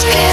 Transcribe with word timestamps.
scared. 0.00 0.29